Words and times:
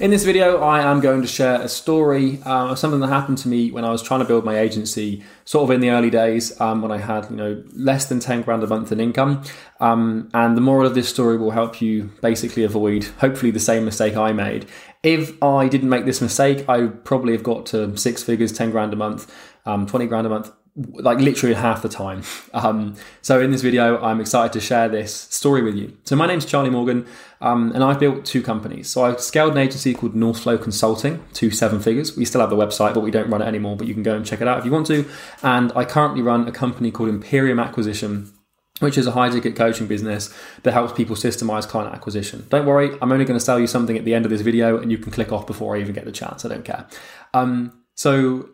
In 0.00 0.10
this 0.10 0.24
video, 0.24 0.60
I 0.60 0.80
am 0.82 0.98
going 0.98 1.22
to 1.22 1.28
share 1.28 1.60
a 1.60 1.68
story 1.68 2.42
uh, 2.44 2.70
of 2.70 2.80
something 2.80 2.98
that 2.98 3.06
happened 3.06 3.38
to 3.38 3.48
me 3.48 3.70
when 3.70 3.84
I 3.84 3.92
was 3.92 4.02
trying 4.02 4.18
to 4.18 4.26
build 4.26 4.44
my 4.44 4.58
agency, 4.58 5.22
sort 5.44 5.62
of 5.62 5.70
in 5.70 5.80
the 5.80 5.90
early 5.90 6.10
days 6.10 6.60
um, 6.60 6.82
when 6.82 6.90
I 6.90 6.98
had, 6.98 7.30
you 7.30 7.36
know, 7.36 7.62
less 7.74 8.06
than 8.06 8.18
10 8.18 8.42
grand 8.42 8.64
a 8.64 8.66
month 8.66 8.90
in 8.90 8.98
income. 8.98 9.44
Um, 9.78 10.30
and 10.34 10.56
the 10.56 10.60
moral 10.60 10.84
of 10.84 10.96
this 10.96 11.08
story 11.08 11.36
will 11.36 11.52
help 11.52 11.80
you 11.80 12.10
basically 12.20 12.64
avoid, 12.64 13.04
hopefully, 13.18 13.52
the 13.52 13.60
same 13.60 13.84
mistake 13.84 14.16
I 14.16 14.32
made. 14.32 14.66
If 15.04 15.40
I 15.40 15.68
didn't 15.68 15.90
make 15.90 16.06
this 16.06 16.20
mistake, 16.20 16.68
I 16.68 16.88
probably 16.88 17.32
have 17.32 17.44
got 17.44 17.64
to 17.66 17.96
six 17.96 18.20
figures, 18.20 18.50
10 18.50 18.72
grand 18.72 18.92
a 18.92 18.96
month, 18.96 19.32
um, 19.64 19.86
20 19.86 20.06
grand 20.06 20.26
a 20.26 20.30
month 20.30 20.50
like 20.76 21.18
literally 21.18 21.54
half 21.54 21.82
the 21.82 21.88
time. 21.88 22.22
Um, 22.52 22.96
so 23.22 23.40
in 23.40 23.52
this 23.52 23.62
video, 23.62 24.02
I'm 24.02 24.20
excited 24.20 24.52
to 24.54 24.60
share 24.60 24.88
this 24.88 25.14
story 25.14 25.62
with 25.62 25.76
you. 25.76 25.96
So 26.04 26.16
my 26.16 26.26
name's 26.26 26.44
Charlie 26.44 26.70
Morgan, 26.70 27.06
um, 27.40 27.70
and 27.72 27.84
I've 27.84 28.00
built 28.00 28.24
two 28.24 28.42
companies. 28.42 28.90
So 28.90 29.04
I've 29.04 29.20
scaled 29.20 29.52
an 29.52 29.58
agency 29.58 29.94
called 29.94 30.14
Northflow 30.14 30.60
Consulting 30.60 31.24
to 31.34 31.50
seven 31.52 31.80
figures. 31.80 32.16
We 32.16 32.24
still 32.24 32.40
have 32.40 32.50
the 32.50 32.56
website, 32.56 32.94
but 32.94 33.00
we 33.00 33.12
don't 33.12 33.30
run 33.30 33.40
it 33.40 33.46
anymore. 33.46 33.76
But 33.76 33.86
you 33.86 33.94
can 33.94 34.02
go 34.02 34.16
and 34.16 34.26
check 34.26 34.40
it 34.40 34.48
out 34.48 34.58
if 34.58 34.64
you 34.64 34.72
want 34.72 34.88
to. 34.88 35.08
And 35.42 35.72
I 35.76 35.84
currently 35.84 36.22
run 36.22 36.48
a 36.48 36.52
company 36.52 36.90
called 36.90 37.08
Imperium 37.08 37.60
Acquisition. 37.60 38.32
Which 38.80 38.98
is 38.98 39.06
a 39.06 39.12
high 39.12 39.28
ticket 39.28 39.54
coaching 39.54 39.86
business 39.86 40.36
that 40.64 40.72
helps 40.72 40.92
people 40.92 41.14
systemize 41.14 41.64
client 41.64 41.94
acquisition. 41.94 42.44
Don't 42.48 42.66
worry, 42.66 42.90
I'm 43.00 43.12
only 43.12 43.24
going 43.24 43.38
to 43.38 43.44
sell 43.44 43.60
you 43.60 43.68
something 43.68 43.96
at 43.96 44.04
the 44.04 44.14
end 44.14 44.24
of 44.26 44.32
this 44.32 44.40
video 44.40 44.78
and 44.78 44.90
you 44.90 44.98
can 44.98 45.12
click 45.12 45.30
off 45.30 45.46
before 45.46 45.76
I 45.76 45.80
even 45.80 45.94
get 45.94 46.04
the 46.04 46.10
chance. 46.10 46.44
I 46.44 46.48
don't 46.48 46.64
care. 46.64 46.84
Um, 47.32 47.84
so 47.94 48.48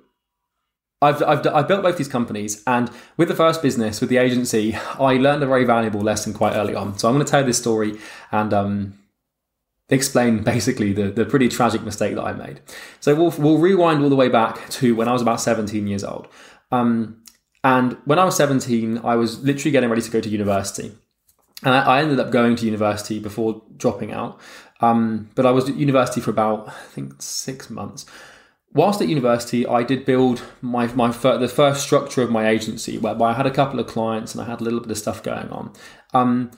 I've, 1.02 1.22
I've, 1.22 1.46
I've, 1.46 1.66
built 1.68 1.82
both 1.82 1.96
these 1.96 2.08
companies, 2.08 2.62
and 2.66 2.90
with 3.16 3.28
the 3.28 3.34
first 3.34 3.62
business, 3.62 4.00
with 4.00 4.10
the 4.10 4.18
agency, 4.18 4.74
I 4.98 5.14
learned 5.14 5.42
a 5.42 5.46
very 5.46 5.64
valuable 5.64 6.00
lesson 6.00 6.34
quite 6.34 6.54
early 6.54 6.74
on. 6.74 6.98
So 6.98 7.08
I'm 7.08 7.14
going 7.14 7.24
to 7.24 7.30
tell 7.30 7.44
this 7.44 7.58
story 7.58 7.98
and 8.30 8.52
um, 8.52 8.98
explain 9.88 10.42
basically 10.42 10.92
the, 10.92 11.10
the 11.10 11.24
pretty 11.24 11.48
tragic 11.48 11.82
mistake 11.82 12.14
that 12.16 12.24
I 12.24 12.32
made. 12.32 12.60
So 13.00 13.14
we'll, 13.14 13.30
we'll 13.38 13.58
rewind 13.58 14.02
all 14.02 14.10
the 14.10 14.16
way 14.16 14.28
back 14.28 14.68
to 14.70 14.94
when 14.94 15.08
I 15.08 15.12
was 15.12 15.22
about 15.22 15.40
17 15.40 15.86
years 15.86 16.04
old. 16.04 16.28
Um, 16.70 17.22
and 17.64 17.96
when 18.04 18.18
I 18.18 18.24
was 18.24 18.36
17, 18.36 19.00
I 19.04 19.16
was 19.16 19.42
literally 19.42 19.70
getting 19.70 19.90
ready 19.90 20.02
to 20.02 20.10
go 20.10 20.20
to 20.20 20.28
university. 20.28 20.92
And 21.62 21.74
I, 21.74 21.80
I 21.80 22.02
ended 22.02 22.20
up 22.20 22.30
going 22.30 22.56
to 22.56 22.64
university 22.64 23.18
before 23.18 23.62
dropping 23.76 24.12
out. 24.12 24.40
Um, 24.80 25.30
but 25.34 25.44
I 25.44 25.50
was 25.50 25.68
at 25.68 25.76
university 25.76 26.20
for 26.20 26.30
about, 26.30 26.68
I 26.68 26.72
think, 26.72 27.20
six 27.20 27.68
months 27.68 28.06
whilst 28.72 29.00
at 29.00 29.08
university, 29.08 29.66
I 29.66 29.82
did 29.82 30.04
build 30.04 30.42
my 30.60 30.86
my 30.88 31.10
the 31.10 31.48
first 31.48 31.82
structure 31.82 32.22
of 32.22 32.30
my 32.30 32.48
agency, 32.48 32.98
whereby 32.98 33.30
I 33.30 33.34
had 33.34 33.46
a 33.46 33.50
couple 33.50 33.80
of 33.80 33.86
clients 33.86 34.34
and 34.34 34.42
I 34.42 34.46
had 34.46 34.60
a 34.60 34.64
little 34.64 34.80
bit 34.80 34.90
of 34.90 34.98
stuff 34.98 35.22
going 35.22 35.48
on. 35.50 35.72
Um, 36.14 36.50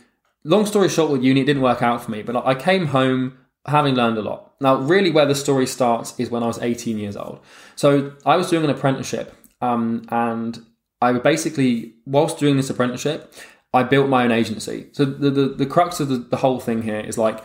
long 0.44 0.66
story 0.66 0.88
short, 0.88 1.10
with 1.10 1.22
uni, 1.22 1.40
it 1.40 1.44
didn't 1.44 1.62
work 1.62 1.82
out 1.82 2.02
for 2.02 2.10
me, 2.10 2.22
but 2.22 2.36
I 2.46 2.54
came 2.54 2.88
home 2.88 3.38
having 3.66 3.94
learned 3.94 4.18
a 4.18 4.22
lot. 4.22 4.54
Now, 4.60 4.76
really, 4.76 5.10
where 5.10 5.26
the 5.26 5.34
story 5.34 5.66
starts 5.66 6.18
is 6.18 6.30
when 6.30 6.42
I 6.42 6.46
was 6.46 6.58
18 6.58 6.98
years 6.98 7.16
old. 7.16 7.40
So 7.76 8.12
I 8.26 8.36
was 8.36 8.50
doing 8.50 8.64
an 8.64 8.70
apprenticeship, 8.70 9.34
um, 9.60 10.04
and 10.08 10.64
I 11.00 11.12
basically, 11.14 11.94
whilst 12.06 12.38
doing 12.38 12.56
this 12.56 12.70
apprenticeship, 12.70 13.34
I 13.74 13.84
built 13.84 14.08
my 14.08 14.24
own 14.24 14.32
agency. 14.32 14.88
So 14.92 15.04
the 15.04 15.30
the, 15.30 15.48
the 15.48 15.66
crux 15.66 16.00
of 16.00 16.08
the, 16.08 16.18
the 16.18 16.36
whole 16.36 16.60
thing 16.60 16.82
here 16.82 17.00
is 17.00 17.18
like. 17.18 17.42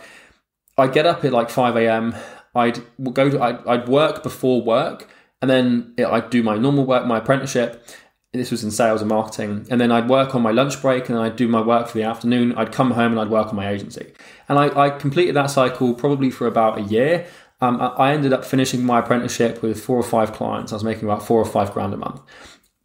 I 0.80 0.86
get 0.86 1.06
up 1.06 1.24
at 1.24 1.32
like 1.32 1.50
5 1.50 1.74
a.m. 1.74 2.14
I'd 2.58 2.80
go 3.12 3.30
to 3.30 3.40
I'd, 3.42 3.66
I'd 3.66 3.88
work 3.88 4.22
before 4.22 4.62
work, 4.62 5.08
and 5.40 5.50
then 5.50 5.94
I'd 5.98 6.30
do 6.30 6.42
my 6.42 6.56
normal 6.56 6.84
work, 6.84 7.06
my 7.06 7.18
apprenticeship. 7.18 7.86
This 8.32 8.50
was 8.50 8.62
in 8.62 8.70
sales 8.70 9.00
and 9.00 9.08
marketing, 9.08 9.66
and 9.70 9.80
then 9.80 9.90
I'd 9.90 10.08
work 10.08 10.34
on 10.34 10.42
my 10.42 10.50
lunch 10.50 10.80
break, 10.82 11.08
and 11.08 11.18
I'd 11.18 11.36
do 11.36 11.48
my 11.48 11.60
work 11.60 11.88
for 11.88 11.98
the 11.98 12.04
afternoon. 12.04 12.52
I'd 12.56 12.72
come 12.72 12.90
home 12.90 13.12
and 13.12 13.20
I'd 13.20 13.30
work 13.30 13.48
on 13.48 13.56
my 13.56 13.68
agency, 13.68 14.12
and 14.48 14.58
I, 14.58 14.86
I 14.86 14.90
completed 14.90 15.34
that 15.36 15.50
cycle 15.50 15.94
probably 15.94 16.30
for 16.30 16.46
about 16.46 16.78
a 16.78 16.82
year. 16.82 17.26
Um, 17.60 17.80
I 17.80 18.12
ended 18.12 18.32
up 18.32 18.44
finishing 18.44 18.84
my 18.84 19.00
apprenticeship 19.00 19.62
with 19.62 19.82
four 19.82 19.96
or 19.96 20.04
five 20.04 20.32
clients. 20.32 20.72
I 20.72 20.76
was 20.76 20.84
making 20.84 21.04
about 21.04 21.26
four 21.26 21.40
or 21.40 21.44
five 21.44 21.72
grand 21.72 21.92
a 21.92 21.96
month. 21.96 22.20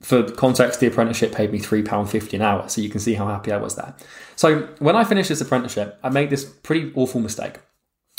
For 0.01 0.23
context, 0.23 0.79
the 0.79 0.87
apprenticeship 0.87 1.31
paid 1.31 1.51
me 1.51 1.59
£3.50 1.59 2.33
an 2.33 2.41
hour, 2.41 2.67
so 2.67 2.81
you 2.81 2.89
can 2.89 2.99
see 2.99 3.13
how 3.13 3.27
happy 3.27 3.51
I 3.51 3.57
was 3.57 3.75
there. 3.75 3.95
So 4.35 4.67
when 4.79 4.95
I 4.95 5.03
finished 5.03 5.29
this 5.29 5.41
apprenticeship, 5.41 5.99
I 6.03 6.09
made 6.09 6.29
this 6.29 6.43
pretty 6.43 6.91
awful 6.95 7.21
mistake. 7.21 7.59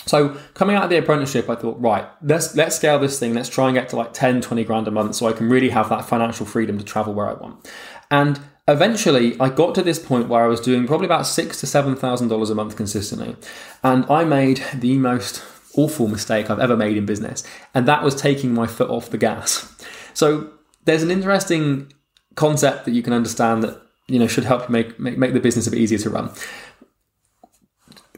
So 0.07 0.37
coming 0.55 0.77
out 0.77 0.85
of 0.85 0.91
the 0.91 0.99
apprenticeship, 0.99 1.49
I 1.49 1.55
thought, 1.55 1.81
right, 1.81 2.07
let's 2.23 2.55
let's 2.55 2.77
scale 2.77 2.99
this 2.99 3.19
thing. 3.19 3.35
Let's 3.35 3.49
try 3.49 3.69
and 3.69 3.75
get 3.75 3.89
to 3.91 3.97
like 3.97 4.13
10, 4.13 4.41
20 4.41 4.65
grand 4.65 4.89
a 4.89 4.91
month 4.91 5.17
so 5.17 5.27
I 5.27 5.33
can 5.33 5.49
really 5.49 5.71
have 5.71 5.89
that 5.89 6.05
financial 6.05 6.47
freedom 6.47 6.79
to 6.79 6.85
travel 6.85 7.15
where 7.15 7.29
I 7.29 7.35
want. 7.35 7.71
And 8.11 8.41
eventually 8.69 9.39
I 9.41 9.49
got 9.49 9.75
to 9.77 9.83
this 9.83 9.99
point 9.99 10.29
where 10.29 10.45
I 10.45 10.47
was 10.47 10.61
doing 10.61 10.87
probably 10.87 11.07
about 11.07 11.27
six 11.27 11.61
to 11.61 11.67
seven 11.67 11.97
thousand 11.97 12.29
dollars 12.29 12.51
a 12.51 12.55
month 12.55 12.77
consistently. 12.77 13.37
And 13.83 14.05
I 14.11 14.25
made 14.25 14.63
the 14.75 14.99
most 14.99 15.43
awful 15.77 16.09
mistake 16.09 16.51
I've 16.51 16.61
ever 16.61 16.77
made 16.77 16.97
in 16.97 17.07
business. 17.07 17.43
And 17.75 17.87
that 17.89 18.03
was 18.03 18.15
taking 18.15 18.55
my 18.55 18.67
foot 18.67 18.91
off 18.91 19.11
the 19.11 19.19
gas. 19.19 19.71
So 20.13 20.51
there's 20.85 21.03
an 21.03 21.11
interesting 21.11 21.93
concept 22.37 22.85
that 22.85 22.93
you 22.93 23.03
can 23.03 23.13
understand 23.13 23.63
that 23.63 23.81
you 24.07 24.19
know 24.19 24.27
should 24.27 24.45
help 24.45 24.69
make, 24.69 24.99
make, 24.99 25.17
make 25.19 25.33
the 25.33 25.41
business 25.41 25.67
a 25.67 25.71
bit 25.71 25.81
easier 25.81 25.99
to 25.99 26.11
run. 26.11 26.31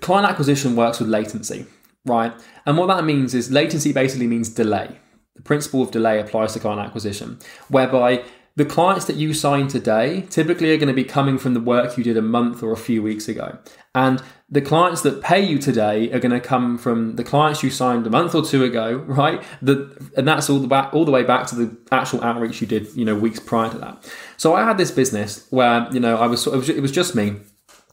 Client 0.07 0.31
acquisition 0.31 0.77
works 0.77 1.01
with 1.01 1.09
latency 1.09 1.67
right? 2.07 2.33
And 2.65 2.79
what 2.79 2.87
that 2.87 3.05
means 3.05 3.35
is 3.35 3.51
latency 3.51 3.93
basically 3.93 4.27
means 4.27 4.49
delay. 4.49 4.99
The 5.35 5.43
principle 5.43 5.83
of 5.83 5.91
delay 5.91 6.19
applies 6.19 6.55
to 6.55 6.61
client 6.61 6.81
acquisition, 6.81 7.39
whereby 7.69 8.25
the 8.55 8.65
clients 8.65 9.05
that 9.05 9.17
you 9.17 9.35
sign 9.35 9.69
today 9.69 10.23
typically 10.31 10.73
are 10.73 10.79
going 10.79 10.89
to 10.89 10.95
be 10.95 11.05
coming 11.05 11.37
from 11.37 11.53
the 11.53 11.61
work 11.61 11.99
you 11.99 12.05
did 12.05 12.17
a 12.17 12.23
month 12.23 12.63
or 12.63 12.73
a 12.73 12.77
few 12.77 13.03
weeks 13.03 13.29
ago. 13.29 13.59
And 13.95 14.23
the 14.49 14.63
clients 14.63 15.03
that 15.03 15.21
pay 15.21 15.45
you 15.45 15.59
today 15.59 16.11
are 16.11 16.21
going 16.21 16.33
to 16.33 16.41
come 16.41 16.79
from 16.79 17.17
the 17.17 17.25
clients 17.25 17.63
you 17.63 17.69
signed 17.69 18.07
a 18.07 18.11
month 18.11 18.35
or 18.35 18.43
two 18.43 18.65
ago, 18.65 18.95
right? 19.07 19.43
The, 19.61 20.11
and 20.17 20.27
that's 20.27 20.49
all 20.49 20.59
the 20.59 20.69
back, 20.69 20.95
all 20.95 21.05
the 21.05 21.11
way 21.11 21.23
back 21.23 21.47
to 21.49 21.55
the 21.55 21.77
actual 21.93 22.25
outreach 22.25 22.63
you 22.63 22.67
did, 22.67 22.95
you 22.95 23.05
know, 23.05 23.15
weeks 23.17 23.41
prior 23.41 23.69
to 23.71 23.79
that. 23.79 24.11
So 24.39 24.55
I 24.55 24.65
had 24.65 24.79
this 24.79 24.91
business 24.91 25.47
where, 25.51 25.87
you 25.93 26.01
know, 26.01 26.17
I 26.17 26.27
was 26.27 26.47
it 26.47 26.81
was 26.81 26.93
just 26.93 27.15
me 27.15 27.37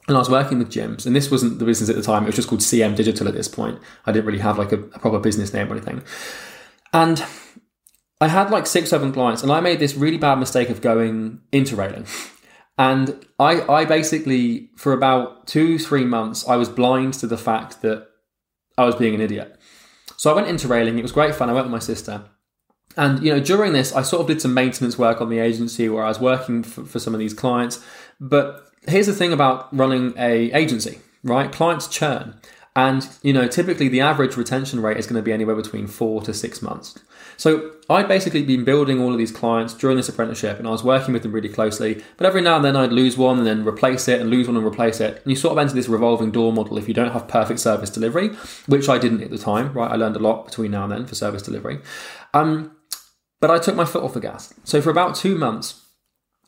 and 0.08 0.18
I 0.18 0.20
was 0.20 0.30
working 0.30 0.60
with 0.60 0.70
gyms, 0.70 1.06
and 1.06 1.16
this 1.16 1.32
wasn't 1.32 1.60
the 1.60 1.66
business 1.66 1.90
at 1.90 1.96
the 1.96 2.02
time. 2.02 2.24
It 2.24 2.28
was 2.28 2.36
just 2.36 2.50
called 2.50 2.62
CM 2.62 2.96
Digital 2.96 3.28
at 3.28 3.34
this 3.34 3.48
point. 3.48 3.80
I 4.06 4.12
didn't 4.12 4.26
really 4.26 4.40
have 4.40 4.58
like 4.58 4.72
a, 4.72 4.80
a 4.80 5.00
proper 5.00 5.20
business 5.20 5.54
name 5.54 5.72
or 5.72 5.76
anything. 5.76 6.04
And 6.92 7.24
I 8.20 8.28
had 8.28 8.52
like 8.52 8.68
six, 8.68 8.90
seven 8.90 9.14
clients, 9.14 9.44
and 9.44 9.52
I 9.52 9.62
made 9.62 9.80
this 9.80 9.96
really 9.96 10.18
bad 10.18 10.40
mistake 10.40 10.70
of 10.70 10.82
going 10.82 11.40
interrailing. 11.52 12.08
And 12.78 13.26
I, 13.40 13.62
I 13.62 13.86
basically, 13.86 14.72
for 14.76 14.94
about 14.94 15.48
two, 15.48 15.78
three 15.78 16.06
months, 16.06 16.48
I 16.48 16.56
was 16.56 16.70
blind 16.70 17.14
to 17.16 17.28
the 17.28 17.38
fact 17.38 17.82
that 17.82 18.08
I 18.78 18.86
was 18.86 18.96
being 18.96 19.14
an 19.14 19.22
idiot. 19.22 19.60
So 20.18 20.32
I 20.32 20.34
went 20.34 20.48
interrailing. 20.48 20.98
It 20.98 21.02
was 21.04 21.12
great 21.12 21.36
fun. 21.36 21.50
I 21.50 21.54
went 21.54 21.66
with 21.66 21.72
my 21.72 21.80
sister. 21.80 22.24
And, 22.98 23.24
you 23.24 23.32
know, 23.32 23.40
during 23.40 23.74
this, 23.74 23.94
I 23.94 24.02
sort 24.02 24.22
of 24.22 24.28
did 24.28 24.42
some 24.42 24.54
maintenance 24.54 24.98
work 24.98 25.22
on 25.22 25.30
the 25.30 25.40
agency 25.40 25.90
where 25.90 26.04
I 26.04 26.08
was 26.08 26.20
working 26.20 26.64
for, 26.64 26.86
for 26.86 27.00
some 27.00 27.14
of 27.14 27.20
these 27.20 27.34
clients. 27.34 27.84
But 28.20 28.68
here's 28.88 29.08
the 29.08 29.14
thing 29.14 29.34
about 29.34 29.76
running 29.76 30.14
a 30.18 30.52
agency, 30.52 31.00
right? 31.24 31.52
Clients 31.52 31.88
churn. 31.88 32.36
And 32.76 33.08
you 33.22 33.34
know, 33.34 33.48
typically 33.48 33.88
the 33.88 34.02
average 34.02 34.36
retention 34.36 34.82
rate 34.82 34.98
is 34.98 35.06
going 35.06 35.18
to 35.18 35.22
be 35.22 35.32
anywhere 35.32 35.56
between 35.56 35.86
four 35.86 36.22
to 36.24 36.34
six 36.34 36.62
months. 36.62 36.98
So 37.38 37.72
I'd 37.90 38.08
basically 38.08 38.44
been 38.44 38.64
building 38.64 39.00
all 39.00 39.12
of 39.12 39.18
these 39.18 39.32
clients 39.32 39.74
during 39.74 39.98
this 39.98 40.10
apprenticeship, 40.10 40.58
and 40.58 40.68
I 40.68 40.72
was 40.72 40.84
working 40.84 41.14
with 41.14 41.24
them 41.24 41.32
really 41.32 41.50
closely. 41.50 42.04
But 42.18 42.26
every 42.26 42.42
now 42.42 42.56
and 42.56 42.66
then 42.66 42.76
I'd 42.76 42.92
lose 42.92 43.18
one 43.18 43.38
and 43.38 43.46
then 43.46 43.68
replace 43.68 44.08
it, 44.08 44.20
and 44.20 44.30
lose 44.30 44.48
one 44.48 44.58
and 44.58 44.66
replace 44.66 45.00
it. 45.00 45.22
And 45.22 45.32
you 45.32 45.36
sort 45.36 45.52
of 45.52 45.60
enter 45.60 45.76
this 45.76 45.88
revolving 45.88 46.32
door 46.32 46.52
model 46.52 46.78
if 46.78 46.88
you 46.88 46.94
don't 46.94 47.12
have 47.12 47.28
perfect 47.28 47.60
service 47.60 47.92
delivery, 47.92 48.30
which 48.66 48.90
I 48.90 48.98
didn't 48.98 49.22
at 49.22 49.30
the 49.30 49.38
time. 49.38 49.74
Right, 49.74 49.92
I 49.92 49.96
learned 49.96 50.16
a 50.16 50.20
lot 50.20 50.46
between 50.46 50.72
now 50.72 50.84
and 50.84 50.92
then 50.92 51.06
for 51.06 51.16
service 51.16 51.44
delivery. 51.44 51.80
Um, 52.34 52.76
but 53.40 53.52
I 53.52 53.60
took 53.60 53.76
my 53.76 53.86
foot 53.86 54.04
off 54.04 54.14
the 54.14 54.20
gas. 54.20 54.54
So 54.64 54.82
for 54.82 54.90
about 54.90 55.16
two 55.16 55.38
months, 55.38 55.83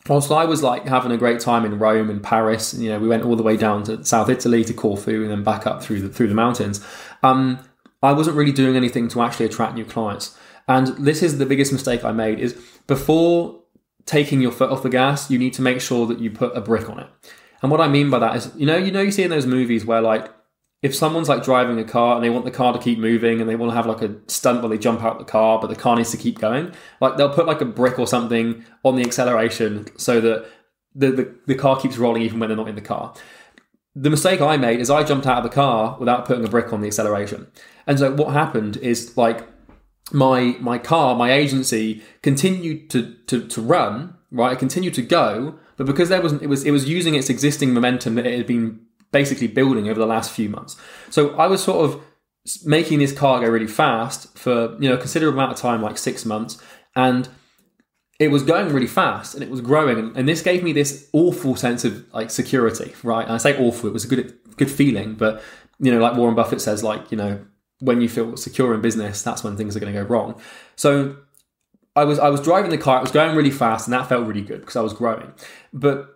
whilst 0.08 0.32
I 0.32 0.46
was 0.46 0.62
like 0.62 0.88
having 0.88 1.12
a 1.12 1.18
great 1.18 1.40
time 1.40 1.66
in 1.66 1.80
Rome 1.80 2.10
and 2.10 2.22
Paris, 2.22 2.74
you 2.74 2.90
know, 2.90 3.00
we 3.00 3.08
went 3.08 3.24
all 3.24 3.36
the 3.36 3.44
way 3.44 3.58
down 3.58 3.84
to 3.84 4.04
South 4.06 4.30
Italy 4.30 4.64
to 4.66 4.74
Corfu 4.74 5.24
and 5.24 5.32
then 5.32 5.44
back 5.44 5.66
up 5.66 5.84
through 5.84 6.02
the 6.02 6.10
through 6.10 6.28
the 6.28 6.36
mountains. 6.36 6.86
Um, 7.24 7.60
I 8.04 8.14
wasn't 8.14 8.38
really 8.38 8.52
doing 8.52 8.76
anything 8.76 9.08
to 9.10 9.22
actually 9.22 9.47
attract 9.47 9.76
new 9.76 9.85
clients. 9.85 10.38
And 10.68 10.88
this 10.97 11.22
is 11.22 11.38
the 11.38 11.46
biggest 11.46 11.72
mistake 11.72 12.03
I 12.03 12.12
made 12.12 12.40
is 12.40 12.53
before 12.88 13.62
taking 14.06 14.41
your 14.41 14.52
foot 14.52 14.70
off 14.70 14.84
the 14.84 14.90
gas, 14.90 15.29
you 15.32 15.40
need 15.40 15.53
to 15.53 15.62
make 15.62 15.82
sure 15.82 16.06
that 16.08 16.20
you 16.20 16.29
put 16.29 16.56
a 16.56 16.62
brick 16.62 16.90
on 16.90 17.00
it. 17.00 17.08
And 17.62 17.72
what 17.72 17.82
I 17.82 17.88
mean 17.88 18.09
by 18.09 18.20
that 18.20 18.35
is, 18.35 18.52
you 18.56 18.66
know, 18.66 18.78
you 18.78 18.91
know, 18.91 19.02
you 19.02 19.12
see 19.12 19.24
in 19.24 19.29
those 19.29 19.47
movies 19.47 19.85
where 19.85 20.02
like 20.02 20.32
if 20.82 20.94
someone's 20.94 21.30
like 21.30 21.44
driving 21.44 21.80
a 21.80 21.84
car 21.84 22.16
and 22.16 22.24
they 22.24 22.30
want 22.30 22.46
the 22.46 22.52
car 22.52 22.74
to 22.74 22.80
keep 22.80 23.00
moving 23.00 23.42
and 23.42 23.50
they 23.50 23.56
want 23.56 23.72
to 23.72 23.76
have 23.76 23.88
like 23.88 24.02
a 24.02 24.16
stunt 24.28 24.62
where 24.62 24.70
they 24.70 24.78
jump 24.78 25.04
out 25.04 25.18
the 25.18 25.26
car, 25.26 25.60
but 25.60 25.68
the 25.68 25.76
car 25.76 25.96
needs 25.96 26.12
to 26.12 26.18
keep 26.18 26.40
going, 26.40 26.72
like 27.02 27.18
they'll 27.18 27.34
put 27.34 27.48
like 27.48 27.62
a 27.62 27.66
brick 27.66 27.98
or 27.98 28.06
something 28.06 28.64
on 28.84 28.96
the 28.96 29.04
acceleration 29.04 29.88
so 29.98 30.22
that 30.22 30.46
the, 30.94 31.12
the, 31.12 31.36
the 31.48 31.56
car 31.56 31.80
keeps 31.80 31.98
rolling 31.98 32.22
even 32.22 32.40
when 32.40 32.50
they're 32.50 32.58
not 32.58 32.68
in 32.68 32.76
the 32.76 32.82
car. 32.82 33.14
The 33.96 34.10
mistake 34.10 34.42
I 34.42 34.58
made 34.58 34.80
is 34.80 34.90
I 34.90 35.04
jumped 35.04 35.26
out 35.26 35.38
of 35.38 35.44
the 35.44 35.50
car 35.50 35.98
without 36.00 36.26
putting 36.26 36.46
a 36.46 36.50
brick 36.50 36.74
on 36.74 36.82
the 36.82 36.88
acceleration. 36.88 37.48
And 37.88 37.98
so 37.98 38.14
what 38.14 38.34
happened 38.34 38.78
is 38.78 39.16
like 39.18 39.48
my 40.12 40.56
my 40.60 40.78
car, 40.78 41.16
my 41.16 41.32
agency 41.32 42.04
continued 42.22 42.90
to 42.92 43.16
to, 43.28 43.48
to 43.48 43.62
run, 43.62 44.16
right? 44.32 44.54
It 44.54 44.60
continued 44.60 44.94
to 44.96 45.02
go, 45.02 45.58
but 45.78 45.88
because 45.88 46.10
there 46.10 46.22
wasn't 46.22 46.42
it 46.42 46.48
was 46.48 46.64
it 46.64 46.72
was 46.72 46.88
using 46.88 47.16
its 47.16 47.30
existing 47.30 47.74
momentum 47.74 48.16
that 48.16 48.26
it 48.26 48.38
had 48.38 48.48
been 48.48 48.82
basically 49.16 49.47
building 49.47 49.88
over 49.88 49.97
the 49.97 50.06
last 50.06 50.29
few 50.29 50.50
months. 50.50 50.76
So 51.09 51.38
I 51.38 51.47
was 51.47 51.64
sort 51.64 51.90
of 51.90 52.02
making 52.66 53.00
this 53.00 53.14
car 53.14 53.40
go 53.40 53.47
really 53.47 53.66
fast 53.66 54.38
for 54.38 54.76
you 54.78 54.90
know 54.90 54.96
a 54.96 54.97
considerable 54.97 55.40
amount 55.40 55.53
of 55.53 55.58
time, 55.58 55.82
like 55.82 55.97
six 55.97 56.26
months, 56.26 56.62
and 56.97 57.29
it 58.20 58.29
was 58.29 58.44
going 58.44 58.73
really 58.73 58.88
fast 58.88 59.34
and 59.34 59.41
it 59.41 59.50
was 59.50 59.62
growing, 59.62 60.12
and 60.17 60.28
this 60.28 60.41
gave 60.41 60.64
me 60.64 60.73
this 60.73 61.09
awful 61.14 61.56
sense 61.56 61.85
of 61.85 62.06
like 62.14 62.29
security, 62.29 62.94
right? 63.03 63.23
And 63.23 63.32
I 63.32 63.38
say 63.38 63.58
awful; 63.58 63.88
it 63.90 63.94
was 63.94 64.03
a 64.03 64.09
good 64.09 64.38
good 64.58 64.70
feeling, 64.70 65.14
but 65.14 65.41
you 65.79 65.94
know, 65.94 66.02
like 66.02 66.17
Warren 66.17 66.35
Buffett 66.35 66.59
says, 66.59 66.84
like 66.84 67.09
you 67.09 67.17
know, 67.17 67.46
when 67.79 68.02
you 68.02 68.09
feel 68.09 68.35
secure 68.35 68.73
in 68.73 68.82
business, 68.82 69.23
that's 69.23 69.46
when 69.46 69.56
things 69.56 69.78
are 69.78 69.79
going 69.79 69.94
to 69.94 70.02
go 70.02 70.06
wrong. 70.06 70.41
So 70.76 71.16
I 71.96 72.03
was 72.03 72.20
I 72.20 72.28
was 72.28 72.41
driving 72.41 72.70
the 72.70 72.78
car, 72.78 72.97
it 72.97 73.02
was 73.02 73.12
going 73.12 73.34
really 73.34 73.56
fast, 73.64 73.88
and 73.88 73.94
that 73.94 74.09
felt 74.09 74.28
really 74.28 74.41
good 74.41 74.59
because 74.59 74.76
I 74.76 74.82
was 74.82 74.91
growing, 74.91 75.32
but 75.72 76.15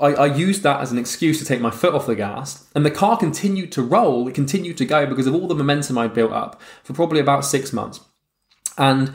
I, 0.00 0.06
I, 0.14 0.26
used 0.26 0.62
that 0.62 0.80
as 0.80 0.92
an 0.92 0.98
excuse 0.98 1.38
to 1.38 1.44
take 1.44 1.60
my 1.60 1.70
foot 1.70 1.94
off 1.94 2.06
the 2.06 2.16
gas, 2.16 2.68
and 2.74 2.84
the 2.84 2.90
car 2.90 3.16
continued 3.16 3.72
to 3.72 3.82
roll. 3.82 4.26
It 4.28 4.34
continued 4.34 4.76
to 4.78 4.84
go 4.84 5.06
because 5.06 5.26
of 5.26 5.34
all 5.34 5.46
the 5.46 5.54
momentum 5.54 5.98
I'd 5.98 6.14
built 6.14 6.32
up 6.32 6.60
for 6.82 6.92
probably 6.92 7.20
about 7.20 7.44
six 7.44 7.72
months. 7.72 8.00
And 8.76 9.12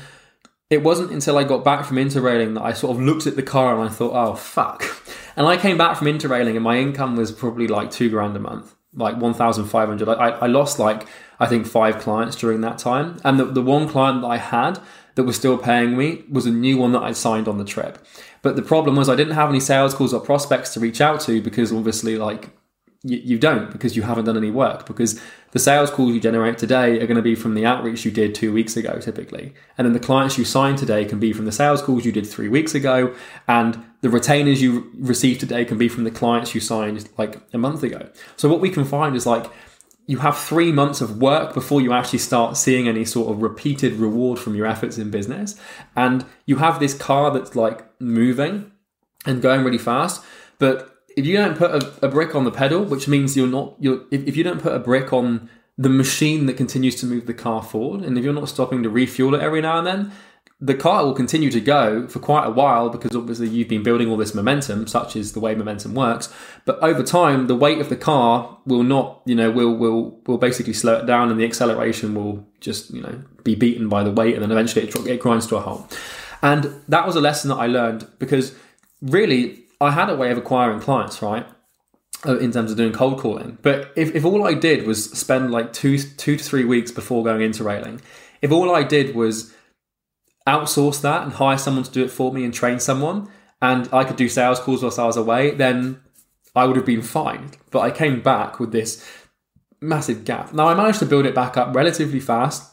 it 0.70 0.84
wasn't 0.84 1.12
until 1.12 1.38
I 1.38 1.44
got 1.44 1.64
back 1.64 1.86
from 1.86 1.98
interrailing 1.98 2.56
that 2.56 2.64
I 2.64 2.74
sort 2.74 2.96
of 2.96 3.04
looked 3.04 3.28
at 3.28 3.36
the 3.36 3.44
car 3.44 3.80
and 3.80 3.90
I 3.90 3.92
thought, 3.92 4.14
oh, 4.14 4.36
fuck. 4.36 4.84
And 5.36 5.48
I 5.48 5.58
came 5.58 5.78
back 5.78 5.98
from 5.98 6.08
interrailing, 6.08 6.56
and 6.56 6.64
my 6.64 6.78
income 6.78 7.16
was 7.16 7.32
probably 7.32 7.68
like 7.68 7.92
two 7.92 8.10
grand 8.10 8.36
a 8.36 8.40
month, 8.40 8.76
like 8.96 9.18
1,500. 9.18 10.10
I, 10.10 10.14
I 10.14 10.48
lost 10.48 10.80
like, 10.80 11.08
I 11.40 11.48
think, 11.48 11.66
five 11.66 12.00
clients 12.00 12.36
during 12.36 12.62
that 12.62 12.78
time. 12.78 13.18
And 13.24 13.40
the, 13.40 13.46
the 13.46 13.62
one 13.62 13.88
client 13.88 14.22
that 14.22 14.28
I 14.28 14.38
had 14.38 14.80
that 15.16 15.24
was 15.24 15.36
still 15.36 15.58
paying 15.58 15.98
me 15.98 16.24
was 16.30 16.46
a 16.46 16.52
new 16.52 16.78
one 16.78 16.92
that 16.94 17.04
I 17.04 17.12
signed 17.12 17.48
on 17.48 17.58
the 17.58 17.66
trip. 17.66 18.04
But 18.42 18.56
the 18.56 18.62
problem 18.62 18.96
was 18.96 19.10
I 19.10 19.16
didn't 19.16 19.36
have 19.36 19.50
any 19.50 19.60
sales 19.60 19.94
calls 19.94 20.14
or 20.14 20.20
prospects 20.20 20.74
to 20.74 20.80
reach 20.80 21.02
out 21.02 21.20
to 21.22 21.42
because 21.42 21.72
obviously, 21.72 22.18
like, 22.18 22.50
you, 23.04 23.18
you 23.18 23.38
don't 23.38 23.72
because 23.72 23.96
you 23.96 24.02
haven't 24.02 24.26
done 24.26 24.38
any 24.38 24.52
work 24.52 24.86
because 24.86 25.20
the 25.52 25.60
sales 25.60 25.92
calls 25.92 26.14
you 26.14 26.20
generate 26.20 26.58
today 26.58 27.00
are 27.00 27.06
going 27.06 27.16
to 27.16 27.22
be 27.22 27.36
from 27.36 27.54
the 27.54 27.66
outreach 27.66 28.06
you 28.06 28.12
did 28.12 28.34
two 28.34 28.54
weeks 28.54 28.76
ago 28.78 29.00
typically 29.00 29.54
and 29.78 29.86
then 29.86 29.94
the 29.94 30.00
clients 30.00 30.38
you 30.38 30.46
sign 30.46 30.76
today 30.76 31.06
can 31.06 31.20
be 31.20 31.34
from 31.34 31.46
the 31.46 31.52
sales 31.52 31.82
calls 31.82 32.06
you 32.06 32.12
did 32.12 32.26
three 32.26 32.48
weeks 32.48 32.74
ago 32.74 33.14
and 33.48 33.84
the 34.02 34.10
retainers 34.10 34.62
you 34.62 34.90
receive 34.96 35.38
today 35.38 35.64
can 35.66 35.78
be 35.78 35.88
from 35.88 36.04
the 36.04 36.12
clients 36.12 36.56
you 36.56 36.62
signed 36.62 37.10
like 37.18 37.42
a 37.54 37.58
month 37.58 37.84
ago 37.84 38.10
so 38.36 38.50
what 38.50 38.62
we 38.62 38.70
can 38.70 38.86
find 38.86 39.16
is 39.16 39.26
like 39.26 39.52
you 40.06 40.18
have 40.18 40.38
three 40.38 40.72
months 40.72 41.02
of 41.02 41.22
work 41.22 41.54
before 41.54 41.82
you 41.82 41.94
actually 41.94 42.20
start 42.20 42.58
seeing 42.58 42.88
any 42.88 43.06
sort 43.06 43.32
of 43.32 43.42
repeated 43.42 43.94
reward 43.94 44.38
from 44.38 44.54
your 44.54 44.66
efforts 44.66 44.98
in 44.98 45.10
business. 45.10 45.56
And 45.96 46.26
you 46.46 46.58
have 46.58 46.80
this 46.80 46.94
car 46.94 47.32
that's 47.32 47.56
like 47.56 47.86
moving 48.02 48.72
and 49.26 49.42
going 49.42 49.64
really 49.64 49.78
fast. 49.78 50.22
But 50.60 50.93
if 51.16 51.26
you 51.26 51.38
don't 51.38 51.58
put 51.58 51.72
a, 51.72 52.06
a 52.06 52.10
brick 52.10 52.36
on 52.36 52.44
the 52.44 52.52
pedal, 52.52 52.84
which 52.84 53.08
means 53.08 53.38
you're 53.38 53.48
not, 53.48 53.76
you're, 53.80 54.02
if, 54.12 54.28
if 54.28 54.38
you 54.38 54.44
don't 54.44 54.62
put 54.62 54.74
a 54.74 54.80
brick 54.80 55.14
on 55.14 55.50
the 55.78 55.90
machine 55.90 56.46
that 56.46 56.58
continues 56.58 56.96
to 56.96 57.06
move 57.06 57.26
the 57.26 57.34
car 57.34 57.64
forward, 57.64 58.02
and 58.02 58.18
if 58.18 58.24
you're 58.24 58.34
not 58.34 58.50
stopping 58.50 58.84
to 58.84 58.90
refuel 58.90 59.36
it 59.36 59.42
every 59.42 59.62
now 59.62 59.78
and 59.78 59.88
then, 59.88 60.12
the 60.60 60.74
car 60.74 61.04
will 61.04 61.14
continue 61.14 61.52
to 61.52 61.60
go 61.60 62.08
for 62.08 62.20
quite 62.20 62.46
a 62.46 62.50
while 62.50 62.88
because 62.88 63.14
obviously 63.14 63.50
you've 63.50 63.68
been 63.68 63.84
building 63.84 64.10
all 64.10 64.16
this 64.16 64.34
momentum, 64.34 64.88
such 64.88 65.16
is 65.16 65.34
the 65.34 65.40
way 65.40 65.54
momentum 65.54 65.94
works. 65.94 66.34
But 66.64 66.80
over 66.82 67.04
time, 67.04 67.48
the 67.48 67.56
weight 67.56 67.80
of 67.80 67.90
the 67.90 67.98
car 67.98 68.58
will 68.66 68.84
not, 68.84 69.22
you 69.26 69.36
know, 69.36 69.52
will 69.52 69.76
will 69.76 70.22
will 70.26 70.38
basically 70.38 70.72
slow 70.72 71.00
it 71.00 71.06
down, 71.06 71.30
and 71.30 71.38
the 71.38 71.44
acceleration 71.44 72.16
will 72.16 72.48
just, 72.62 72.92
you 72.92 73.02
know, 73.02 73.22
be 73.44 73.56
beaten 73.56 73.90
by 73.90 74.04
the 74.04 74.12
weight, 74.12 74.36
and 74.36 74.44
then 74.44 74.52
eventually 74.52 74.88
it, 74.88 74.96
it 75.06 75.20
grinds 75.20 75.48
to 75.48 75.58
a 75.58 75.60
halt. 75.60 76.00
And 76.42 76.82
that 76.88 77.06
was 77.06 77.18
a 77.18 77.22
lesson 77.22 77.50
that 77.50 77.58
I 77.58 77.68
learned 77.68 78.08
because 78.20 78.56
really 79.02 79.63
I 79.84 79.92
had 79.92 80.10
a 80.10 80.16
way 80.16 80.32
of 80.32 80.38
acquiring 80.38 80.80
clients, 80.80 81.22
right? 81.22 81.46
Uh, 82.26 82.38
in 82.38 82.52
terms 82.52 82.72
of 82.72 82.78
doing 82.78 82.94
cold 82.94 83.20
calling. 83.20 83.58
But 83.62 83.92
if, 83.98 84.16
if 84.16 84.24
all 84.24 84.46
I 84.48 84.54
did 84.54 84.88
was 84.88 85.12
spend 85.12 85.52
like 85.52 85.74
two 85.74 85.98
two 85.98 86.38
to 86.38 86.44
three 86.44 86.64
weeks 86.64 86.90
before 86.90 87.24
going 87.24 87.42
interrailing, 87.42 88.00
if 88.42 88.52
all 88.52 88.74
I 88.74 88.84
did 88.84 89.14
was 89.14 89.54
outsource 90.48 91.02
that 91.02 91.24
and 91.24 91.34
hire 91.34 91.58
someone 91.58 91.84
to 91.84 91.92
do 91.92 92.04
it 92.04 92.12
for 92.12 92.32
me 92.32 92.46
and 92.46 92.54
train 92.54 92.80
someone, 92.80 93.30
and 93.62 93.90
I 93.92 94.04
could 94.06 94.16
do 94.16 94.30
sales 94.30 94.60
calls 94.60 94.82
whilst 94.82 95.00
I 95.00 95.06
was 95.06 95.18
away, 95.18 95.52
then 95.52 96.02
I 96.56 96.66
would 96.66 96.78
have 96.78 96.86
been 96.86 97.02
fine. 97.02 97.52
But 97.72 97.80
I 97.80 97.92
came 97.92 98.22
back 98.22 98.60
with 98.60 98.72
this 98.72 99.06
massive 99.82 100.24
gap. 100.24 100.54
Now 100.54 100.68
I 100.68 100.76
managed 100.76 101.00
to 101.00 101.06
build 101.06 101.26
it 101.26 101.36
back 101.36 101.58
up 101.58 101.76
relatively 101.76 102.20
fast. 102.20 102.73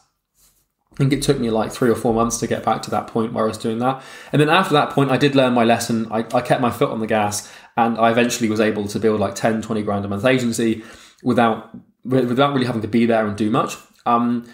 I 0.93 0.95
think 0.95 1.13
it 1.13 1.21
took 1.21 1.39
me 1.39 1.49
like 1.49 1.71
three 1.71 1.89
or 1.89 1.95
four 1.95 2.13
months 2.13 2.37
to 2.39 2.47
get 2.47 2.65
back 2.65 2.81
to 2.83 2.91
that 2.91 3.07
point 3.07 3.33
where 3.33 3.45
I 3.45 3.47
was 3.47 3.57
doing 3.57 3.79
that. 3.79 4.03
And 4.31 4.41
then 4.41 4.49
after 4.49 4.73
that 4.73 4.89
point, 4.89 5.09
I 5.09 5.17
did 5.17 5.35
learn 5.35 5.53
my 5.53 5.63
lesson. 5.63 6.11
I, 6.11 6.25
I 6.33 6.41
kept 6.41 6.61
my 6.61 6.69
foot 6.69 6.89
on 6.89 6.99
the 6.99 7.07
gas 7.07 7.51
and 7.77 7.97
I 7.97 8.11
eventually 8.11 8.49
was 8.49 8.59
able 8.59 8.87
to 8.89 8.99
build 8.99 9.19
like 9.19 9.35
10, 9.35 9.61
20 9.61 9.83
grand 9.83 10.03
a 10.03 10.09
month 10.09 10.25
agency 10.25 10.83
without, 11.23 11.69
without 12.03 12.53
really 12.53 12.65
having 12.65 12.81
to 12.81 12.89
be 12.89 13.05
there 13.05 13.25
and 13.25 13.37
do 13.37 13.49
much. 13.49 13.77
Um, 14.05 14.51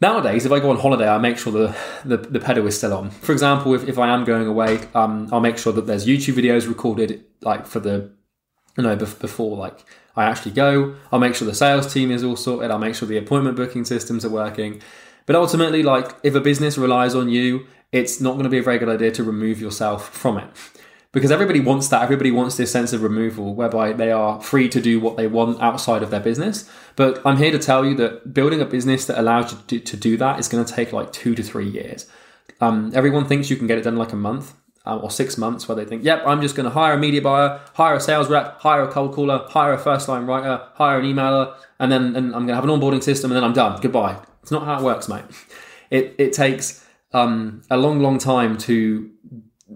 Nowadays, 0.00 0.46
if 0.46 0.52
I 0.52 0.60
go 0.60 0.70
on 0.70 0.78
holiday, 0.78 1.06
I 1.06 1.18
make 1.18 1.36
sure 1.36 1.52
the, 1.52 1.76
the, 2.06 2.16
the 2.16 2.40
pedal 2.40 2.66
is 2.66 2.78
still 2.78 2.94
on. 2.94 3.10
For 3.10 3.32
example, 3.32 3.74
if, 3.74 3.86
if 3.86 3.98
I 3.98 4.08
am 4.08 4.24
going 4.24 4.46
away, 4.46 4.80
um, 4.94 5.28
I'll 5.30 5.40
make 5.40 5.58
sure 5.58 5.74
that 5.74 5.86
there's 5.86 6.06
YouTube 6.06 6.34
videos 6.34 6.66
recorded, 6.66 7.22
like 7.42 7.66
for 7.66 7.80
the, 7.80 8.10
you 8.78 8.84
know, 8.84 8.96
before 8.96 9.58
like 9.58 9.84
I 10.16 10.24
actually 10.24 10.52
go. 10.52 10.96
I'll 11.12 11.18
make 11.18 11.34
sure 11.34 11.46
the 11.46 11.54
sales 11.54 11.92
team 11.92 12.10
is 12.10 12.24
all 12.24 12.36
sorted. 12.36 12.70
I'll 12.70 12.78
make 12.78 12.94
sure 12.94 13.06
the 13.06 13.18
appointment 13.18 13.56
booking 13.56 13.84
systems 13.84 14.24
are 14.24 14.30
working. 14.30 14.80
But 15.26 15.36
ultimately, 15.36 15.82
like 15.82 16.14
if 16.22 16.34
a 16.34 16.40
business 16.40 16.76
relies 16.78 17.14
on 17.14 17.28
you, 17.28 17.66
it's 17.92 18.20
not 18.20 18.32
going 18.32 18.44
to 18.44 18.50
be 18.50 18.58
a 18.58 18.62
very 18.62 18.78
good 18.78 18.88
idea 18.88 19.10
to 19.12 19.24
remove 19.24 19.60
yourself 19.60 20.08
from 20.10 20.38
it 20.38 20.48
because 21.12 21.30
everybody 21.30 21.60
wants 21.60 21.88
that. 21.88 22.02
Everybody 22.02 22.30
wants 22.30 22.56
this 22.56 22.70
sense 22.70 22.92
of 22.92 23.02
removal 23.02 23.54
whereby 23.54 23.92
they 23.92 24.10
are 24.12 24.40
free 24.40 24.68
to 24.68 24.80
do 24.80 25.00
what 25.00 25.16
they 25.16 25.26
want 25.26 25.60
outside 25.60 26.02
of 26.02 26.10
their 26.10 26.20
business. 26.20 26.70
But 26.96 27.20
I'm 27.24 27.36
here 27.36 27.50
to 27.50 27.58
tell 27.58 27.84
you 27.84 27.94
that 27.96 28.32
building 28.32 28.60
a 28.60 28.64
business 28.64 29.06
that 29.06 29.18
allows 29.18 29.52
you 29.70 29.80
to, 29.80 29.96
do 29.96 30.16
that 30.18 30.38
is 30.38 30.48
going 30.48 30.64
to 30.64 30.72
take 30.72 30.92
like 30.92 31.12
two 31.12 31.34
to 31.34 31.42
three 31.42 31.68
years. 31.68 32.06
Um, 32.60 32.92
everyone 32.94 33.26
thinks 33.26 33.50
you 33.50 33.56
can 33.56 33.66
get 33.66 33.78
it 33.78 33.84
done 33.84 33.96
like 33.96 34.12
a 34.12 34.16
month. 34.16 34.54
Uh, 34.86 34.96
or 34.96 35.10
six 35.10 35.36
months 35.36 35.68
where 35.68 35.76
they 35.76 35.84
think, 35.84 36.02
yep, 36.02 36.22
I'm 36.24 36.40
just 36.40 36.56
going 36.56 36.64
to 36.64 36.70
hire 36.70 36.94
a 36.94 36.98
media 36.98 37.20
buyer, 37.20 37.60
hire 37.74 37.96
a 37.96 38.00
sales 38.00 38.30
rep, 38.30 38.58
hire 38.60 38.82
a 38.82 38.90
cold 38.90 39.12
caller, 39.12 39.46
hire 39.50 39.74
a 39.74 39.78
first 39.78 40.08
line 40.08 40.24
writer, 40.24 40.66
hire 40.72 40.98
an 40.98 41.04
emailer, 41.04 41.54
and 41.78 41.92
then 41.92 42.16
and 42.16 42.34
I'm 42.34 42.46
going 42.46 42.48
to 42.48 42.54
have 42.54 42.64
an 42.64 42.70
onboarding 42.70 43.02
system 43.02 43.30
and 43.30 43.36
then 43.36 43.44
I'm 43.44 43.52
done. 43.52 43.78
Goodbye. 43.78 44.18
It's 44.50 44.52
not 44.52 44.64
how 44.64 44.80
it 44.80 44.82
works, 44.82 45.08
mate. 45.08 45.22
It, 45.90 46.16
it 46.18 46.32
takes 46.32 46.84
um, 47.12 47.62
a 47.70 47.76
long, 47.76 48.00
long 48.00 48.18
time 48.18 48.58
to 48.58 49.08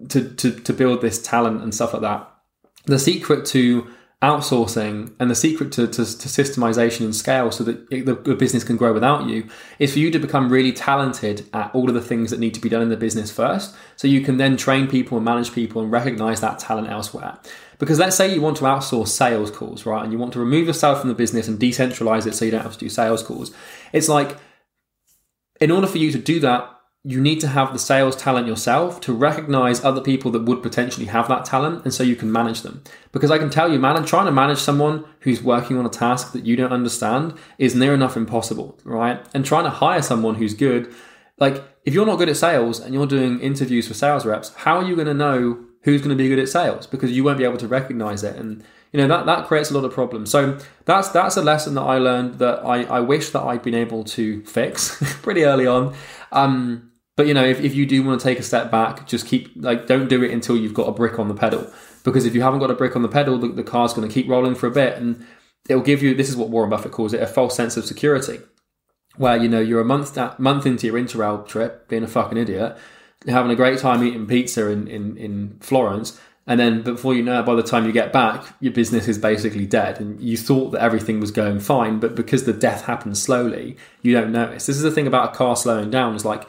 to, 0.09 0.35
to, 0.35 0.51
to 0.51 0.73
build 0.73 1.01
this 1.01 1.23
talent 1.23 1.63
and 1.63 1.73
stuff 1.73 1.93
like 1.93 2.03
that. 2.03 2.29
The 2.87 2.99
secret 2.99 3.47
to 3.47 3.89
outsourcing 4.21 5.15
and 5.21 5.31
the 5.31 5.35
secret 5.37 5.71
to, 5.73 5.87
to, 5.87 5.99
to 5.99 6.29
systemization 6.29 7.05
and 7.05 7.15
scale 7.15 7.53
so 7.53 7.63
that 7.63 7.87
it, 7.93 8.05
the, 8.05 8.15
the, 8.15 8.35
business 8.35 8.65
can 8.65 8.77
grow 8.77 8.93
without 8.93 9.29
you 9.29 9.47
is 9.79 9.93
for 9.93 10.01
you 10.01 10.11
to 10.11 10.19
become 10.19 10.51
really 10.51 10.73
talented 10.73 11.47
at 11.53 11.73
all 11.75 11.89
of 11.89 11.95
the 11.95 12.01
things 12.01 12.31
that 12.31 12.41
need 12.41 12.55
to 12.55 12.61
be 12.61 12.69
done 12.69 12.81
in 12.81 12.89
the 12.89 12.97
business 12.97 13.31
first 13.31 13.77
so 13.97 14.09
you 14.09 14.23
can 14.23 14.39
then 14.39 14.57
train 14.57 14.89
people 14.89 15.19
and 15.19 15.25
manage 15.27 15.53
people 15.53 15.83
and 15.83 15.93
recognize 15.93 16.41
that 16.41 16.59
talent 16.59 16.89
elsewhere 16.89 17.39
because 17.79 17.99
let's 17.99 18.17
say 18.17 18.33
you 18.33 18.41
want 18.41 18.57
to 18.57 18.65
outsource 18.65 19.09
sales 19.09 19.51
calls 19.51 19.85
right 19.85 20.03
and 20.03 20.11
you 20.11 20.19
want 20.19 20.33
to 20.33 20.41
remove 20.41 20.67
yourself 20.67 21.01
from 21.01 21.09
the 21.09 21.15
business 21.15 21.47
and 21.47 21.61
decentralize 21.61 22.27
it 22.27 22.35
so 22.35 22.47
you 22.47 22.51
don't 22.51 22.63
have 22.63 22.73
to 22.73 22.79
do 22.79 22.89
sales 22.89 23.23
calls 23.23 23.53
it's 23.93 24.09
like 24.09 24.39
in 25.61 25.71
order 25.71 25.87
for 25.87 25.99
you 25.99 26.11
to 26.13 26.19
do 26.19 26.41
that 26.41 26.71
you 27.07 27.21
need 27.21 27.39
to 27.39 27.49
have 27.49 27.75
the 27.75 27.79
sales 27.79 28.17
talent 28.17 28.47
yourself 28.47 28.99
to 28.99 29.13
recognize 29.13 29.85
other 29.85 30.01
people 30.01 30.31
that 30.31 30.45
would 30.45 30.63
potentially 30.63 31.05
have 31.05 31.29
that 31.29 31.45
talent 31.45 31.85
and 31.85 31.93
so 31.93 32.03
you 32.03 32.17
can 32.17 32.33
manage 32.33 32.63
them. 32.63 32.83
Because 33.13 33.31
i 33.31 33.39
can 33.39 33.51
tell 33.51 33.71
you 33.71 33.79
man 33.79 34.03
trying 34.05 34.27
to 34.27 34.33
manage 34.33 34.59
someone 34.59 35.05
who's 35.21 35.43
working 35.43 35.77
on 35.77 35.85
a 35.85 35.91
task 35.91 36.33
that 36.33 36.47
you 36.47 36.57
don't 36.57 36.73
understand 36.73 37.35
is 37.59 37.75
near 37.75 37.95
enough 37.95 38.17
impossible 38.17 38.79
right? 38.85 39.25
And 39.35 39.45
trying 39.45 39.65
to 39.65 39.71
hire 39.71 40.03
someone 40.03 40.37
who's 40.37 40.55
good 40.55 40.93
like 41.39 41.63
if 41.85 41.93
you're 41.93 42.07
not 42.07 42.17
good 42.17 42.31
at 42.31 42.37
sales 42.37 42.81
and 42.81 42.95
you're 42.95 43.07
doing 43.07 43.41
interviews 43.41 43.87
for 43.87 43.95
sales 43.95 44.25
reps 44.25 44.55
how 44.55 44.79
are 44.79 44.85
you 44.85 44.95
going 44.95 45.07
to 45.07 45.15
know 45.15 45.65
who's 45.85 46.01
going 46.01 46.17
to 46.17 46.23
be 46.23 46.29
good 46.29 46.39
at 46.39 46.49
sales? 46.49 46.87
Because 46.87 47.13
you 47.13 47.23
won't 47.23 47.39
be 47.39 47.45
able 47.45 47.59
to 47.59 47.69
recognize 47.69 48.25
it 48.25 48.37
and 48.37 48.65
you 48.95 49.01
know 49.01 49.09
that 49.09 49.27
that 49.27 49.49
creates 49.49 49.73
a 49.73 49.75
lot 49.75 49.85
of 49.85 49.93
problems. 49.93 50.31
So 50.31 50.57
that's 50.85 51.09
that's 51.09 51.37
a 51.37 51.43
lesson 51.43 51.75
that 51.75 51.83
i 51.83 51.99
learned 51.99 52.35
that 52.35 52.61
i, 52.65 52.85
I 52.85 53.01
wish 53.01 53.31
that 53.31 53.43
i'd 53.43 53.63
been 53.63 53.75
able 53.75 54.05
to 54.05 54.45
fix 54.45 54.97
pretty 55.23 55.45
early 55.45 55.67
on. 55.67 55.95
Um, 56.31 56.93
but 57.17 57.27
you 57.27 57.35
know, 57.35 57.45
if, 57.45 57.61
if 57.61 57.75
you 57.75 57.87
do 57.87 58.03
want 58.05 58.21
to 58.21 58.25
take 58.25 58.39
a 58.39 58.43
step 58.43 58.71
back, 58.71 59.07
just 59.07 59.27
keep 59.27 59.51
like 59.57 59.89
don't 59.89 60.09
do 60.09 60.23
it 60.23 60.31
until 60.31 60.57
you've 60.57 60.75
got 60.75 60.89
a 60.89 60.93
brick 60.93 61.19
on 61.19 61.27
the 61.27 61.35
pedal. 61.35 61.69
Because 62.05 62.25
if 62.25 62.37
you 62.37 62.43
haven't 62.43 62.61
got 62.61 62.71
a 62.71 62.75
brick 62.75 62.95
on 62.95 63.03
the 63.03 63.09
pedal, 63.09 63.37
the, 63.39 63.49
the 63.49 63.65
car's 63.65 63.95
going 63.95 64.07
to 64.07 64.13
keep 64.13 64.29
rolling 64.29 64.55
for 64.55 64.69
a 64.69 64.71
bit, 64.71 64.97
and 64.97 65.27
it'll 65.69 65.83
give 65.83 66.03
you 66.03 66.15
this 66.15 66.29
is 66.29 66.37
what 66.37 66.51
Warren 66.51 66.71
Buffett 66.71 66.93
calls 66.93 67.13
it 67.13 67.23
a 67.23 67.27
false 67.27 67.57
sense 67.57 67.77
of 67.77 67.87
security, 67.87 68.41
where 69.17 69.37
you 69.37 69.49
know 69.49 69.61
you're 69.61 69.81
a 69.81 69.85
month 69.85 70.15
that 70.15 70.39
month 70.39 70.67
into 70.67 70.87
your 70.87 70.97
interrail 70.97 71.47
trip, 71.47 71.89
being 71.89 72.05
a 72.05 72.09
fucking 72.09 72.39
idiot, 72.39 72.77
having 73.27 73.51
a 73.51 73.57
great 73.57 73.79
time 73.79 74.05
eating 74.05 74.27
pizza 74.27 74.69
in 74.69 74.87
in, 74.89 75.17
in 75.17 75.59
Florence, 75.61 76.21
and 76.47 76.61
then 76.61 76.83
before 76.83 77.15
you 77.15 77.23
know 77.23 77.41
it, 77.41 77.47
by 77.47 77.55
the 77.55 77.63
time 77.63 77.87
you 77.87 77.93
get 77.93 78.13
back, 78.13 78.45
your 78.61 78.73
business 78.73 79.09
is 79.09 79.17
basically 79.17 79.65
dead. 79.65 79.99
And 79.99 80.21
you 80.21 80.37
thought 80.37 80.71
that 80.71 80.83
everything 80.83 81.19
was 81.19 81.31
going 81.31 81.61
fine, 81.61 82.01
but 82.01 82.15
because 82.15 82.45
the 82.45 82.53
death 82.53 82.85
happens 82.85 83.23
slowly, 83.23 83.79
you 84.03 84.13
don't 84.13 84.33
notice. 84.33 84.67
This 84.67 84.77
is 84.77 84.83
the 84.83 84.91
thing 84.91 85.07
about 85.07 85.33
a 85.33 85.37
car 85.37 85.57
slowing 85.57 85.91
down. 85.91 86.15
Is 86.15 86.25
like 86.25 86.47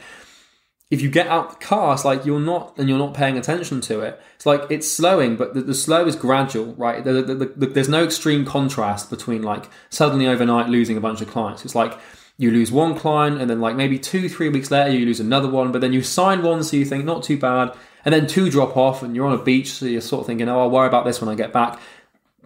if 0.90 1.00
you 1.00 1.10
get 1.10 1.28
out 1.28 1.58
the 1.58 1.64
car, 1.64 1.94
it's 1.94 2.04
like 2.04 2.26
you're 2.26 2.38
not 2.38 2.76
and 2.78 2.90
you're 2.90 2.98
not 2.98 3.14
paying 3.14 3.38
attention 3.38 3.80
to 3.82 4.00
it. 4.00 4.20
It's 4.34 4.44
like 4.44 4.62
it's 4.70 4.90
slowing, 4.90 5.36
but 5.36 5.54
the, 5.54 5.62
the 5.62 5.74
slow 5.74 6.06
is 6.06 6.14
gradual, 6.14 6.74
right? 6.74 7.02
The, 7.02 7.22
the, 7.22 7.66
there's 7.66 7.88
no 7.88 8.04
extreme 8.04 8.44
contrast 8.44 9.08
between 9.08 9.42
like 9.42 9.70
suddenly 9.88 10.26
overnight 10.26 10.68
losing 10.68 10.98
a 10.98 11.00
bunch 11.00 11.22
of 11.22 11.28
clients. 11.28 11.64
It's 11.64 11.74
like 11.74 11.98
you 12.38 12.50
lose 12.50 12.70
one 12.70 12.98
client, 12.98 13.40
and 13.40 13.48
then 13.48 13.60
like 13.60 13.76
maybe 13.76 13.98
two, 13.98 14.28
three 14.28 14.50
weeks 14.50 14.70
later 14.70 14.90
you 14.90 15.06
lose 15.06 15.20
another 15.20 15.48
one, 15.48 15.72
but 15.72 15.80
then 15.80 15.94
you 15.94 16.02
sign 16.02 16.42
one, 16.42 16.62
so 16.62 16.76
you 16.76 16.84
think 16.84 17.06
not 17.06 17.22
too 17.22 17.38
bad, 17.38 17.74
and 18.06 18.14
then 18.14 18.26
two 18.26 18.48
drop 18.48 18.76
off, 18.76 19.02
and 19.02 19.14
you're 19.14 19.26
on 19.26 19.38
a 19.38 19.42
beach, 19.42 19.72
so 19.72 19.84
you're 19.84 20.00
sort 20.00 20.20
of 20.20 20.26
thinking, 20.28 20.48
oh, 20.48 20.60
I'll 20.60 20.70
worry 20.70 20.86
about 20.86 21.04
this 21.04 21.20
when 21.20 21.28
I 21.28 21.34
get 21.34 21.52
back. 21.52 21.78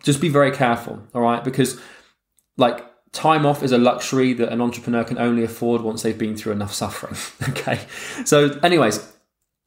Just 0.03 0.21
be 0.21 0.31
very 0.31 0.51
careful, 0.51 1.01
all 1.15 1.21
right? 1.21 1.45
Because 1.45 1.79
like 2.57 2.85
time 3.13 3.45
off 3.45 3.63
is 3.63 3.71
a 3.71 3.79
luxury 3.79 4.33
that 4.33 4.51
an 4.53 4.63
entrepreneur 4.63 5.05
can 5.05 5.19
only 5.19 5.45
afford 5.45 5.83
once 5.83 6.03
they've 6.03 6.17
been 6.17 6.35
through 6.35 6.53
enough 6.53 6.73
suffering. 6.73 7.15
okay. 7.51 7.79
So, 8.25 8.59
anyways, 8.63 9.07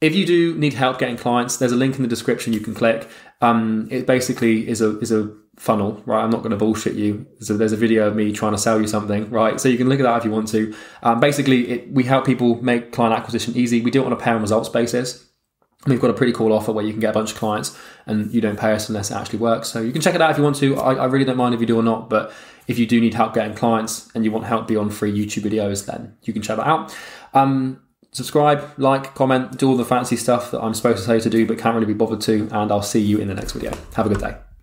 if 0.00 0.16
you 0.16 0.26
do 0.26 0.56
need 0.56 0.74
help 0.74 0.98
getting 0.98 1.16
clients, 1.16 1.58
there's 1.58 1.72
a 1.72 1.76
link 1.76 1.94
in 1.96 2.02
the 2.02 2.08
description 2.08 2.52
you 2.52 2.60
can 2.60 2.74
click. 2.74 3.08
Um, 3.40 3.86
it 3.90 4.04
basically 4.04 4.68
is 4.68 4.80
a 4.80 4.98
is 4.98 5.12
a 5.12 5.32
funnel, 5.56 6.02
right? 6.06 6.24
I'm 6.24 6.30
not 6.30 6.38
going 6.38 6.50
to 6.50 6.56
bullshit 6.56 6.94
you. 6.94 7.24
So 7.38 7.56
there's 7.56 7.72
a 7.72 7.76
video 7.76 8.08
of 8.08 8.16
me 8.16 8.32
trying 8.32 8.52
to 8.52 8.58
sell 8.58 8.80
you 8.80 8.88
something, 8.88 9.30
right? 9.30 9.60
So 9.60 9.68
you 9.68 9.78
can 9.78 9.88
look 9.88 10.00
at 10.00 10.02
that 10.02 10.18
if 10.18 10.24
you 10.24 10.32
want 10.32 10.48
to. 10.48 10.74
Um, 11.04 11.20
basically, 11.20 11.68
it, 11.68 11.92
we 11.92 12.02
help 12.02 12.26
people 12.26 12.60
make 12.62 12.90
client 12.90 13.16
acquisition 13.16 13.56
easy. 13.56 13.80
We 13.80 13.92
do 13.92 14.02
it 14.02 14.06
on 14.06 14.12
a 14.12 14.16
pay 14.16 14.32
and 14.32 14.40
results 14.40 14.68
basis. 14.68 15.30
We've 15.86 16.00
got 16.00 16.10
a 16.10 16.14
pretty 16.14 16.32
cool 16.32 16.52
offer 16.52 16.72
where 16.72 16.84
you 16.84 16.92
can 16.92 17.00
get 17.00 17.10
a 17.10 17.12
bunch 17.12 17.32
of 17.32 17.38
clients 17.38 17.78
and 18.06 18.32
you 18.32 18.40
don't 18.40 18.58
pay 18.58 18.72
us 18.72 18.88
unless 18.88 19.10
it 19.10 19.14
actually 19.14 19.38
works. 19.38 19.68
So 19.68 19.80
you 19.80 19.92
can 19.92 20.00
check 20.00 20.14
it 20.14 20.22
out 20.22 20.30
if 20.30 20.38
you 20.38 20.42
want 20.42 20.56
to. 20.56 20.76
I, 20.76 20.94
I 20.94 21.04
really 21.06 21.24
don't 21.24 21.36
mind 21.36 21.54
if 21.54 21.60
you 21.60 21.66
do 21.66 21.78
or 21.78 21.82
not, 21.82 22.08
but 22.08 22.32
if 22.66 22.78
you 22.78 22.86
do 22.86 23.00
need 23.00 23.14
help 23.14 23.34
getting 23.34 23.54
clients 23.54 24.10
and 24.14 24.24
you 24.24 24.30
want 24.30 24.46
help 24.46 24.66
beyond 24.66 24.94
free 24.94 25.12
YouTube 25.12 25.42
videos, 25.42 25.86
then 25.86 26.16
you 26.22 26.32
can 26.32 26.40
check 26.40 26.56
that 26.56 26.66
out. 26.66 26.96
Um, 27.34 27.82
subscribe, 28.12 28.64
like, 28.78 29.14
comment, 29.14 29.58
do 29.58 29.68
all 29.68 29.76
the 29.76 29.84
fancy 29.84 30.16
stuff 30.16 30.50
that 30.52 30.62
I'm 30.62 30.72
supposed 30.72 31.00
to 31.00 31.04
say 31.04 31.20
to 31.20 31.28
do 31.28 31.46
but 31.46 31.58
can't 31.58 31.74
really 31.74 31.86
be 31.86 31.94
bothered 31.94 32.22
to, 32.22 32.48
and 32.52 32.72
I'll 32.72 32.82
see 32.82 33.00
you 33.00 33.18
in 33.18 33.28
the 33.28 33.34
next 33.34 33.52
video. 33.52 33.72
Have 33.94 34.06
a 34.06 34.08
good 34.08 34.20
day. 34.20 34.53